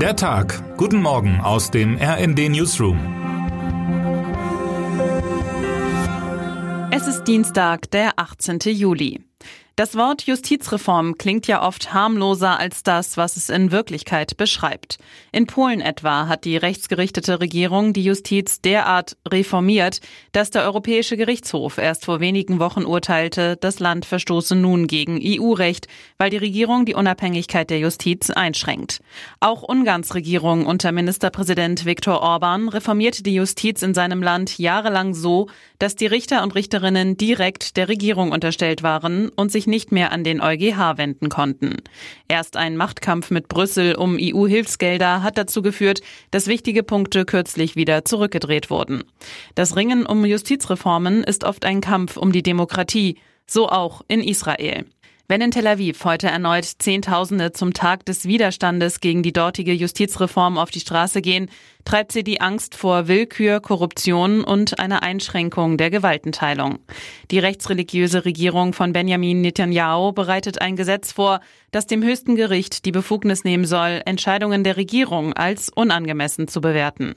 Der 0.00 0.14
Tag. 0.14 0.76
Guten 0.76 1.00
Morgen 1.00 1.40
aus 1.40 1.70
dem 1.70 1.96
RND 1.96 2.50
Newsroom. 2.50 2.98
Es 6.90 7.06
ist 7.06 7.24
Dienstag, 7.24 7.90
der 7.92 8.12
18. 8.18 8.58
Juli. 8.74 9.25
Das 9.78 9.94
Wort 9.94 10.22
Justizreform 10.22 11.18
klingt 11.18 11.46
ja 11.46 11.62
oft 11.62 11.92
harmloser 11.92 12.58
als 12.58 12.82
das, 12.82 13.18
was 13.18 13.36
es 13.36 13.50
in 13.50 13.72
Wirklichkeit 13.72 14.38
beschreibt. 14.38 14.96
In 15.32 15.46
Polen 15.46 15.82
etwa 15.82 16.28
hat 16.28 16.46
die 16.46 16.56
rechtsgerichtete 16.56 17.40
Regierung 17.40 17.92
die 17.92 18.02
Justiz 18.02 18.62
derart 18.62 19.18
reformiert, 19.28 20.00
dass 20.32 20.50
der 20.50 20.62
Europäische 20.62 21.18
Gerichtshof 21.18 21.76
erst 21.76 22.06
vor 22.06 22.20
wenigen 22.20 22.58
Wochen 22.58 22.86
urteilte, 22.86 23.58
das 23.58 23.78
Land 23.78 24.06
verstoße 24.06 24.54
nun 24.54 24.86
gegen 24.86 25.20
EU-Recht, 25.22 25.88
weil 26.16 26.30
die 26.30 26.38
Regierung 26.38 26.86
die 26.86 26.94
Unabhängigkeit 26.94 27.68
der 27.68 27.78
Justiz 27.78 28.30
einschränkt. 28.30 29.02
Auch 29.40 29.62
Ungarns 29.62 30.14
Regierung 30.14 30.64
unter 30.64 30.90
Ministerpräsident 30.90 31.84
Viktor 31.84 32.22
Orban 32.22 32.70
reformierte 32.70 33.22
die 33.22 33.34
Justiz 33.34 33.82
in 33.82 33.92
seinem 33.92 34.22
Land 34.22 34.58
jahrelang 34.58 35.12
so, 35.12 35.48
dass 35.78 35.96
die 35.96 36.06
Richter 36.06 36.42
und 36.42 36.54
Richterinnen 36.54 37.18
direkt 37.18 37.76
der 37.76 37.90
Regierung 37.90 38.32
unterstellt 38.32 38.82
waren 38.82 39.28
und 39.28 39.52
sich 39.52 39.65
nicht 39.66 39.92
mehr 39.92 40.12
an 40.12 40.24
den 40.24 40.40
EuGH 40.40 40.96
wenden 40.96 41.28
konnten. 41.28 41.76
Erst 42.28 42.56
ein 42.56 42.76
Machtkampf 42.76 43.30
mit 43.30 43.48
Brüssel 43.48 43.94
um 43.94 44.16
EU-Hilfsgelder 44.20 45.22
hat 45.22 45.38
dazu 45.38 45.62
geführt, 45.62 46.00
dass 46.30 46.46
wichtige 46.46 46.82
Punkte 46.82 47.24
kürzlich 47.24 47.76
wieder 47.76 48.04
zurückgedreht 48.04 48.70
wurden. 48.70 49.04
Das 49.54 49.76
Ringen 49.76 50.06
um 50.06 50.24
Justizreformen 50.24 51.24
ist 51.24 51.44
oft 51.44 51.64
ein 51.64 51.80
Kampf 51.80 52.16
um 52.16 52.32
die 52.32 52.42
Demokratie, 52.42 53.18
so 53.46 53.68
auch 53.68 54.02
in 54.08 54.22
Israel. 54.22 54.84
Wenn 55.28 55.40
in 55.40 55.50
Tel 55.50 55.66
Aviv 55.66 56.04
heute 56.04 56.28
erneut 56.28 56.64
Zehntausende 56.64 57.50
zum 57.50 57.72
Tag 57.72 58.06
des 58.06 58.26
Widerstandes 58.26 59.00
gegen 59.00 59.24
die 59.24 59.32
dortige 59.32 59.72
Justizreform 59.72 60.56
auf 60.56 60.70
die 60.70 60.78
Straße 60.78 61.20
gehen, 61.20 61.50
treibt 61.86 62.10
sie 62.10 62.24
die 62.24 62.40
Angst 62.40 62.74
vor 62.74 63.06
Willkür, 63.06 63.60
Korruption 63.60 64.42
und 64.42 64.78
einer 64.80 65.04
Einschränkung 65.04 65.78
der 65.78 65.88
Gewaltenteilung. 65.88 66.80
Die 67.30 67.38
rechtsreligiöse 67.38 68.24
Regierung 68.24 68.72
von 68.72 68.92
Benjamin 68.92 69.40
Netanyahu 69.40 70.12
bereitet 70.12 70.60
ein 70.60 70.74
Gesetz 70.74 71.12
vor, 71.12 71.40
das 71.70 71.86
dem 71.86 72.02
höchsten 72.02 72.34
Gericht 72.34 72.84
die 72.84 72.92
Befugnis 72.92 73.44
nehmen 73.44 73.64
soll, 73.64 74.02
Entscheidungen 74.04 74.64
der 74.64 74.76
Regierung 74.76 75.32
als 75.32 75.68
unangemessen 75.68 76.48
zu 76.48 76.60
bewerten. 76.60 77.14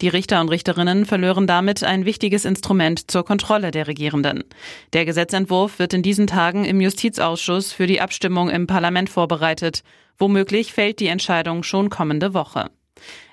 Die 0.00 0.08
Richter 0.08 0.40
und 0.40 0.48
Richterinnen 0.48 1.04
verlören 1.04 1.46
damit 1.46 1.84
ein 1.84 2.06
wichtiges 2.06 2.46
Instrument 2.46 3.10
zur 3.10 3.24
Kontrolle 3.24 3.70
der 3.70 3.86
Regierenden. 3.86 4.44
Der 4.94 5.04
Gesetzentwurf 5.04 5.78
wird 5.78 5.92
in 5.92 6.02
diesen 6.02 6.26
Tagen 6.26 6.64
im 6.64 6.80
Justizausschuss 6.80 7.72
für 7.72 7.86
die 7.86 8.00
Abstimmung 8.00 8.48
im 8.48 8.66
Parlament 8.66 9.10
vorbereitet. 9.10 9.82
Womöglich 10.16 10.72
fällt 10.72 11.00
die 11.00 11.08
Entscheidung 11.08 11.62
schon 11.62 11.90
kommende 11.90 12.32
Woche. 12.32 12.70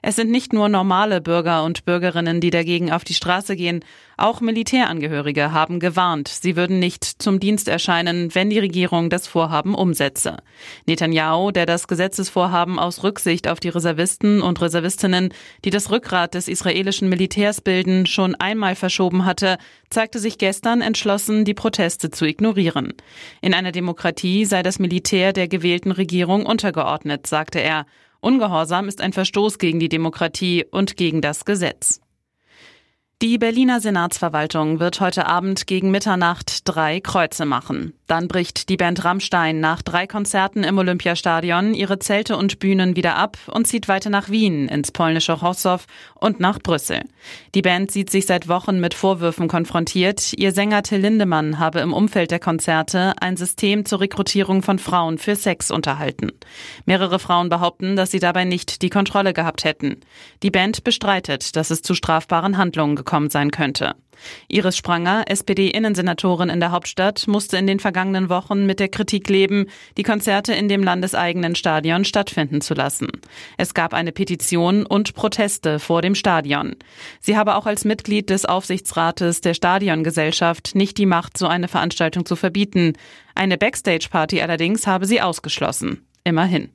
Es 0.06 0.18
sind 0.18 0.30
nicht 0.30 0.52
nur 0.52 0.68
normale 0.68 1.22
Bürger 1.22 1.64
und 1.64 1.86
Bürgerinnen, 1.86 2.42
die 2.42 2.50
dagegen 2.50 2.92
auf 2.92 3.06
die 3.06 3.14
Straße 3.14 3.56
gehen. 3.56 3.86
Auch 4.18 4.42
Militärangehörige 4.42 5.54
haben 5.54 5.80
gewarnt, 5.80 6.28
sie 6.28 6.56
würden 6.56 6.80
nicht 6.80 7.06
zum 7.06 7.40
Dienst 7.40 7.68
erscheinen, 7.68 8.36
wenn 8.36 8.50
die 8.50 8.60
Regierung 8.60 9.10
das 9.10 9.28
Vorhaben 9.28 9.74
umsetze. 9.74 10.38
Netanyahu, 10.86 11.52
der 11.52 11.66
das 11.66 11.88
Gesetzesvorhaben 11.88 12.80
aus 12.80 13.04
Rücksicht 13.04 13.48
auf 13.48 13.62
die 13.62 13.70
Reservisten 13.70 14.42
und 14.42 14.62
Reservistinnen, 14.62 15.34
die 15.64 15.70
das 15.70 15.90
Rückgrat 15.90 16.34
des 16.34 16.50
israelischen 16.50 17.08
Militärs 17.08 17.62
bilden, 17.62 18.06
schon 18.06 18.36
einmal 18.36 18.76
verschoben 18.76 19.26
hatte, 19.26 19.58
zeigte 19.90 20.20
sich 20.20 20.38
gestern 20.38 20.82
entschlossen, 20.82 21.46
die 21.46 21.54
Proteste 21.54 22.12
zu 22.12 22.26
ignorieren. 22.26 22.94
In 23.42 23.54
einer 23.54 23.72
Demokratie 23.72 24.44
sei 24.44 24.64
das 24.64 24.80
Militär 24.80 25.32
der 25.32 25.48
gewählten 25.48 25.92
Regierung 25.92 26.46
untergeordnet, 26.46 27.26
sagte 27.26 27.60
er. 27.60 27.86
Ungehorsam 28.24 28.88
ist 28.88 29.02
ein 29.02 29.12
Verstoß 29.12 29.60
gegen 29.60 29.82
die 29.82 29.90
Demokratie 29.90 30.64
und 30.72 30.96
gegen 30.96 31.20
das 31.20 31.44
Gesetz. 31.44 32.00
Die 33.22 33.38
Berliner 33.38 33.82
Senatsverwaltung 33.82 34.80
wird 34.80 35.02
heute 35.02 35.26
Abend 35.26 35.68
gegen 35.68 35.92
Mitternacht 35.92 36.62
drei 36.64 37.02
Kreuze 37.02 37.44
machen. 37.44 37.92
Dann 38.14 38.28
bricht 38.28 38.70
die 38.70 38.78
Band 38.78 39.04
Rammstein 39.06 39.60
nach 39.60 39.82
drei 39.82 40.06
Konzerten 40.06 40.64
im 40.64 40.78
Olympiastadion 40.78 41.74
ihre 41.74 41.98
Zelte 41.98 42.38
und 42.38 42.60
Bühnen 42.60 42.96
wieder 42.96 43.16
ab 43.16 43.40
und 43.52 43.66
zieht 43.66 43.88
weiter 43.88 44.12
nach 44.12 44.30
Wien, 44.30 44.68
ins 44.68 44.92
polnische 44.92 45.42
Hossow 45.42 45.84
und 46.14 46.40
nach 46.40 46.60
Brüssel. 46.60 47.02
Die 47.56 47.64
Band 47.64 47.90
sieht 47.90 48.12
sich 48.12 48.28
seit 48.28 48.48
Wochen 48.48 48.80
mit 48.80 48.94
Vorwürfen 48.94 49.48
konfrontiert. 49.48 50.32
Ihr 50.38 50.52
Sänger 50.52 50.84
Till 50.84 51.00
Lindemann 51.00 51.58
habe 51.58 51.80
im 51.80 51.92
Umfeld 51.92 52.30
der 52.30 52.40
Konzerte 52.40 53.14
ein 53.20 53.36
System 53.36 53.84
zur 53.84 54.02
Rekrutierung 54.02 54.62
von 54.62 54.78
Frauen 54.78 55.18
für 55.18 55.36
Sex 55.36 55.72
unterhalten. 55.72 56.34
Mehrere 56.86 57.18
Frauen 57.18 57.50
behaupten, 57.50 57.96
dass 57.96 58.12
sie 58.12 58.20
dabei 58.20 58.44
nicht 58.46 58.84
die 58.84 58.92
Kontrolle 58.92 59.34
gehabt 59.34 59.64
hätten. 59.64 60.02
Die 60.44 60.52
Band 60.52 60.84
bestreitet, 60.84 61.56
dass 61.56 61.72
es 61.72 61.82
zu 61.82 61.96
strafbaren 61.96 62.58
Handlungen 62.60 62.96
gekommen 62.96 63.32
sein 63.32 63.50
könnte. 63.50 63.96
Iris 64.48 64.78
Spranger, 64.78 65.24
SPD-Innensenatorin 65.28 66.50
in 66.50 66.60
der 66.60 66.72
Hauptstadt, 66.72 67.28
musste 67.28 67.58
in 67.58 67.68
den 67.68 67.80
vergangenen 67.80 68.30
Wochen 68.30 68.66
mit 68.66 68.80
der 68.80 68.90
Kritik 68.90 69.30
leben, 69.30 69.68
die 69.98 70.04
Konzerte 70.04 70.54
in 70.54 70.68
dem 70.68 70.84
landeseigenen 70.84 71.56
Stadion 71.56 72.06
stattfinden 72.06 72.62
zu 72.62 72.74
lassen. 72.74 73.08
Es 73.58 73.74
gab 73.74 73.94
eine 73.94 74.12
Petition 74.12 74.86
und 74.86 75.14
Proteste 75.14 75.80
vor 75.80 76.02
dem 76.02 76.16
Stadion. 76.16 76.76
Sie 77.20 77.38
habe 77.38 77.56
auch 77.56 77.66
als 77.66 77.86
Mitglied 77.86 78.30
des 78.30 78.46
Aufsichtsrates 78.46 79.42
der 79.42 79.54
Stadiongesellschaft 79.54 80.76
nicht 80.76 80.98
die 80.98 81.06
Macht, 81.06 81.38
so 81.38 81.48
eine 81.48 81.68
Veranstaltung 81.68 82.26
zu 82.26 82.36
verbieten. 82.36 82.94
Eine 83.36 83.58
Backstage-Party 83.58 84.42
allerdings 84.42 84.88
habe 84.88 85.06
sie 85.06 85.22
ausgeschlossen. 85.22 86.06
Immerhin. 86.24 86.70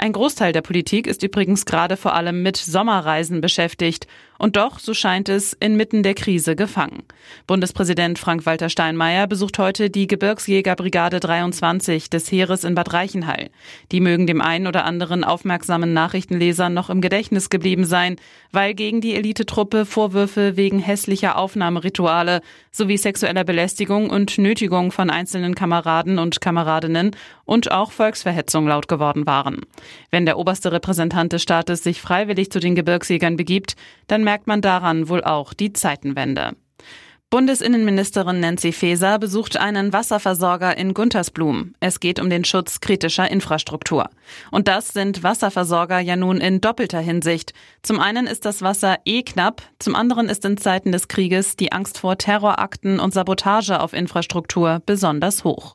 Ein 0.00 0.12
Großteil 0.12 0.52
der 0.52 0.62
Politik 0.62 1.08
ist 1.08 1.24
übrigens 1.24 1.66
gerade 1.66 1.96
vor 1.96 2.14
allem 2.14 2.42
mit 2.42 2.56
Sommerreisen 2.56 3.40
beschäftigt 3.40 4.06
und 4.38 4.56
doch, 4.56 4.78
so 4.78 4.94
scheint 4.94 5.28
es, 5.28 5.52
inmitten 5.52 6.02
der 6.02 6.14
Krise 6.14 6.54
gefangen. 6.54 7.02
Bundespräsident 7.46 8.18
Frank-Walter 8.18 8.68
Steinmeier 8.68 9.26
besucht 9.26 9.58
heute 9.58 9.90
die 9.90 10.06
Gebirgsjägerbrigade 10.06 11.18
23 11.18 12.08
des 12.08 12.30
Heeres 12.30 12.62
in 12.62 12.76
Bad 12.76 12.92
Reichenhall. 12.92 13.50
Die 13.90 14.00
mögen 14.00 14.28
dem 14.28 14.40
einen 14.40 14.68
oder 14.68 14.84
anderen 14.84 15.24
aufmerksamen 15.24 15.92
Nachrichtenleser 15.92 16.70
noch 16.70 16.88
im 16.88 17.00
Gedächtnis 17.00 17.50
geblieben 17.50 17.84
sein, 17.84 18.16
weil 18.52 18.74
gegen 18.74 19.00
die 19.00 19.14
Elitetruppe 19.14 19.84
Vorwürfe 19.84 20.56
wegen 20.56 20.78
hässlicher 20.78 21.36
Aufnahmerituale 21.36 22.40
sowie 22.70 22.96
sexueller 22.96 23.44
Belästigung 23.44 24.08
und 24.08 24.38
Nötigung 24.38 24.92
von 24.92 25.10
einzelnen 25.10 25.56
Kameraden 25.56 26.18
und 26.18 26.40
Kameradinnen 26.40 27.10
und 27.44 27.72
auch 27.72 27.90
Volksverhetzung 27.90 28.68
laut 28.68 28.88
geworden 28.88 29.26
waren. 29.26 29.62
Wenn 30.10 30.26
der 30.26 30.38
oberste 30.38 30.70
Repräsentant 30.70 31.32
des 31.32 31.42
Staates 31.42 31.82
sich 31.82 32.00
freiwillig 32.00 32.52
zu 32.52 32.60
den 32.60 32.74
Gebirgsjägern 32.74 33.36
begibt, 33.36 33.74
dann 34.06 34.22
merkt 34.28 34.46
man 34.46 34.60
daran 34.60 35.08
wohl 35.08 35.24
auch 35.24 35.54
die 35.54 35.72
Zeitenwende. 35.72 36.54
Bundesinnenministerin 37.30 38.40
Nancy 38.40 38.72
Faeser 38.72 39.18
besucht 39.18 39.56
einen 39.56 39.94
Wasserversorger 39.94 40.76
in 40.76 40.92
Guntersblum. 40.92 41.72
Es 41.80 41.98
geht 41.98 42.20
um 42.20 42.28
den 42.28 42.44
Schutz 42.44 42.80
kritischer 42.80 43.30
Infrastruktur. 43.30 44.10
Und 44.50 44.68
das 44.68 44.88
sind 44.88 45.22
Wasserversorger 45.22 46.00
ja 46.00 46.16
nun 46.16 46.42
in 46.42 46.60
doppelter 46.60 47.00
Hinsicht. 47.00 47.54
Zum 47.82 48.00
einen 48.00 48.26
ist 48.26 48.44
das 48.44 48.60
Wasser 48.60 48.96
eh 49.06 49.22
knapp, 49.22 49.62
zum 49.78 49.94
anderen 49.94 50.28
ist 50.28 50.44
in 50.44 50.58
Zeiten 50.58 50.92
des 50.92 51.08
Krieges 51.08 51.56
die 51.56 51.72
Angst 51.72 51.96
vor 51.96 52.18
Terrorakten 52.18 53.00
und 53.00 53.14
Sabotage 53.14 53.80
auf 53.80 53.94
Infrastruktur 53.94 54.82
besonders 54.84 55.42
hoch. 55.42 55.74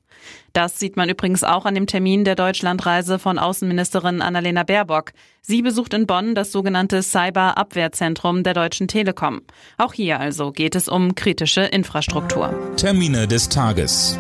Das 0.54 0.80
sieht 0.80 0.98
man 0.98 1.10
übrigens 1.10 1.44
auch 1.44 1.66
an 1.66 1.76
dem 1.76 1.88
Termin 1.88 2.24
der 2.24 2.36
Deutschlandreise 2.36 3.18
von 3.18 3.40
Außenministerin 3.40 4.22
Annalena 4.22 4.64
Baerbock. 4.64 5.12
Sie 5.42 5.62
besucht 5.62 5.94
in 5.94 6.06
Bonn 6.06 6.36
das 6.36 6.52
sogenannte 6.52 7.02
Cyber-Abwehrzentrum 7.02 8.44
der 8.44 8.54
Deutschen 8.54 8.88
Telekom. 8.88 9.42
Auch 9.78 9.94
hier 9.94 10.20
also 10.20 10.52
geht 10.52 10.76
es 10.76 10.88
um 10.88 11.16
kritische 11.16 11.62
Infrastruktur. 11.62 12.54
Termine 12.78 13.28
des 13.28 13.50
Tages. 13.50 14.18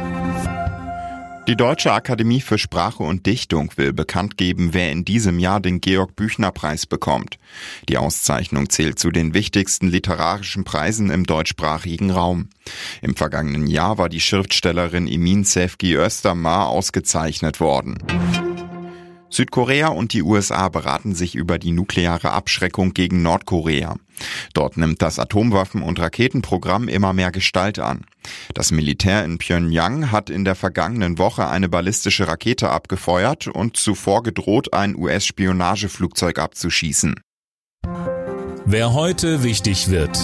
Die 1.45 1.57
Deutsche 1.57 1.91
Akademie 1.91 2.39
für 2.39 2.57
Sprache 2.57 3.03
und 3.03 3.25
Dichtung 3.25 3.69
will 3.75 3.91
bekannt 3.91 4.37
geben, 4.37 4.69
wer 4.73 4.93
in 4.93 5.03
diesem 5.03 5.39
Jahr 5.39 5.59
den 5.59 5.81
Georg 5.81 6.15
Büchner 6.15 6.53
Preis 6.53 6.85
bekommt. 6.85 7.37
Die 7.89 7.97
Auszeichnung 7.97 8.69
zählt 8.69 8.97
zu 8.97 9.11
den 9.11 9.33
wichtigsten 9.33 9.89
literarischen 9.89 10.63
Preisen 10.63 11.09
im 11.09 11.25
deutschsprachigen 11.25 12.11
Raum. 12.11 12.47
Im 13.01 13.17
vergangenen 13.17 13.67
Jahr 13.67 13.97
war 13.97 14.07
die 14.07 14.21
Schriftstellerin 14.21 15.05
Imin 15.05 15.43
Sefki 15.43 15.95
Östermar 15.95 16.69
ausgezeichnet 16.69 17.59
worden. 17.59 17.97
Südkorea 19.33 19.87
und 19.87 20.13
die 20.13 20.21
USA 20.21 20.69
beraten 20.69 21.15
sich 21.15 21.33
über 21.35 21.57
die 21.57 21.71
nukleare 21.71 22.31
Abschreckung 22.31 22.93
gegen 22.93 23.23
Nordkorea. 23.23 23.95
Dort 24.53 24.77
nimmt 24.77 25.01
das 25.01 25.17
Atomwaffen- 25.17 25.81
und 25.81 25.99
Raketenprogramm 25.99 26.87
immer 26.87 27.13
mehr 27.13 27.31
Gestalt 27.31 27.79
an. 27.79 28.05
Das 28.53 28.71
Militär 28.71 29.25
in 29.25 29.39
Pyongyang 29.39 30.11
hat 30.11 30.29
in 30.29 30.45
der 30.45 30.55
vergangenen 30.55 31.17
Woche 31.17 31.47
eine 31.47 31.67
ballistische 31.67 32.27
Rakete 32.27 32.69
abgefeuert 32.69 33.47
und 33.47 33.75
zuvor 33.75 34.21
gedroht, 34.21 34.73
ein 34.73 34.95
US-Spionageflugzeug 34.95 36.37
abzuschießen. 36.37 37.15
Wer 38.65 38.93
heute 38.93 39.43
wichtig 39.43 39.89
wird. 39.89 40.17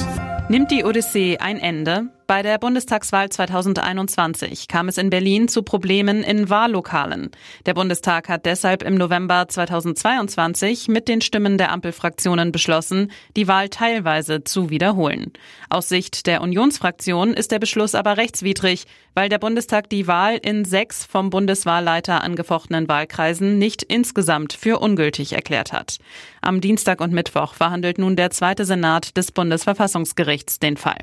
Nimmt 0.50 0.72
die 0.72 0.84
Odyssee 0.84 1.38
ein 1.40 1.58
Ende? 1.58 2.10
Bei 2.30 2.44
der 2.44 2.60
Bundestagswahl 2.60 3.30
2021 3.30 4.68
kam 4.68 4.88
es 4.88 5.00
in 5.00 5.10
Berlin 5.10 5.48
zu 5.48 5.64
Problemen 5.64 6.22
in 6.22 6.48
Wahllokalen. 6.48 7.32
Der 7.66 7.74
Bundestag 7.74 8.30
hat 8.30 8.46
deshalb 8.46 8.84
im 8.84 8.94
November 8.94 9.48
2022 9.48 10.90
mit 10.90 11.08
den 11.08 11.22
Stimmen 11.22 11.58
der 11.58 11.72
Ampelfraktionen 11.72 12.52
beschlossen, 12.52 13.12
die 13.36 13.48
Wahl 13.48 13.70
teilweise 13.70 14.44
zu 14.44 14.70
wiederholen. 14.70 15.34
Aus 15.72 15.90
Sicht 15.90 16.28
der 16.28 16.42
Unionsfraktion 16.42 17.34
ist 17.34 17.52
der 17.52 17.58
Beschluss 17.58 17.96
aber 17.96 18.18
rechtswidrig, 18.18 18.86
weil 19.16 19.30
der 19.30 19.40
Bundestag 19.40 19.90
die 19.90 20.06
Wahl 20.06 20.38
in 20.40 20.66
sechs 20.66 21.08
vom 21.08 21.32
Bundeswahlleiter 21.32 22.24
angefochtenen 22.24 22.88
Wahlkreisen 22.88 23.58
nicht 23.58 23.82
insgesamt 23.82 24.54
für 24.54 24.78
ungültig 24.78 25.34
erklärt 25.34 25.74
hat. 25.74 25.98
Am 26.42 26.62
Dienstag 26.62 27.02
und 27.02 27.12
Mittwoch 27.12 27.56
verhandelt 27.56 27.98
nun 27.98 28.16
der 28.16 28.30
zweite 28.30 28.66
Senat 28.66 29.18
des 29.18 29.32
Bundesverfassungsgerichts 29.32 30.60
den 30.60 30.78
Fall. 30.78 31.00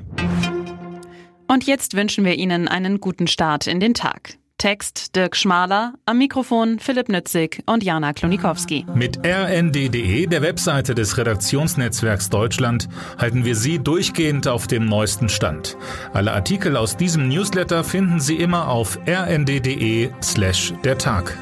Und 1.47 1.65
jetzt 1.65 1.95
wünschen 1.95 2.25
wir 2.25 2.35
Ihnen 2.35 2.67
einen 2.67 2.99
guten 2.99 3.27
Start 3.27 3.67
in 3.67 3.79
den 3.79 3.93
Tag. 3.93 4.37
Text 4.57 5.15
Dirk 5.15 5.35
Schmaler, 5.35 5.93
am 6.05 6.17
Mikrofon 6.17 6.79
Philipp 6.79 7.09
Nützig 7.09 7.61
und 7.67 7.83
Jana 7.83 8.13
Klonikowski. 8.13 8.87
Mit 8.95 9.19
rnd.de, 9.23 10.25
der 10.25 10.41
Webseite 10.41 10.95
des 10.95 11.15
Redaktionsnetzwerks 11.17 12.31
Deutschland, 12.31 12.89
halten 13.19 13.45
wir 13.45 13.55
Sie 13.55 13.77
durchgehend 13.77 14.47
auf 14.47 14.65
dem 14.65 14.85
neuesten 14.85 15.29
Stand. 15.29 15.77
Alle 16.11 16.33
Artikel 16.33 16.75
aus 16.75 16.97
diesem 16.97 17.27
Newsletter 17.27 17.83
finden 17.83 18.19
Sie 18.19 18.35
immer 18.35 18.67
auf 18.69 18.97
rnd.de 19.07 20.09
slash 20.23 20.73
der 20.83 20.97
Tag. 20.97 21.37